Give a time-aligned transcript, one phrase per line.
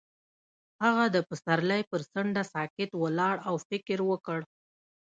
[0.83, 4.39] هغه د پسرلی پر څنډه ساکت ولاړ او فکر وکړ.